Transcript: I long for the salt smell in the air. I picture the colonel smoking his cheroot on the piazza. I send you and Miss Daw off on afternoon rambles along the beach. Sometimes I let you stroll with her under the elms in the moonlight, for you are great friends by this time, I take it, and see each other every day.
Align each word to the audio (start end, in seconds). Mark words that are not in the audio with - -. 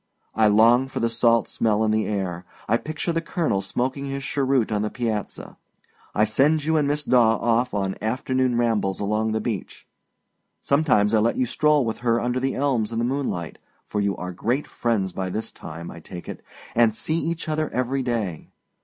I 0.33 0.47
long 0.47 0.87
for 0.87 0.99
the 0.99 1.11
salt 1.11 1.47
smell 1.47 1.83
in 1.83 1.91
the 1.91 2.07
air. 2.07 2.43
I 2.67 2.77
picture 2.77 3.13
the 3.13 3.21
colonel 3.21 3.61
smoking 3.61 4.05
his 4.07 4.23
cheroot 4.23 4.71
on 4.71 4.81
the 4.81 4.89
piazza. 4.89 5.57
I 6.15 6.25
send 6.25 6.63
you 6.65 6.75
and 6.75 6.87
Miss 6.87 7.03
Daw 7.03 7.35
off 7.37 7.75
on 7.75 7.93
afternoon 8.01 8.57
rambles 8.57 8.99
along 8.99 9.31
the 9.31 9.39
beach. 9.39 9.85
Sometimes 10.59 11.13
I 11.13 11.19
let 11.19 11.37
you 11.37 11.45
stroll 11.45 11.85
with 11.85 11.99
her 11.99 12.19
under 12.19 12.39
the 12.39 12.55
elms 12.55 12.91
in 12.91 12.97
the 12.97 13.05
moonlight, 13.05 13.59
for 13.85 14.01
you 14.01 14.17
are 14.17 14.31
great 14.31 14.65
friends 14.65 15.13
by 15.13 15.29
this 15.29 15.51
time, 15.51 15.91
I 15.91 15.99
take 15.99 16.27
it, 16.27 16.41
and 16.73 16.95
see 16.95 17.19
each 17.19 17.47
other 17.47 17.69
every 17.69 18.01
day. 18.01 18.49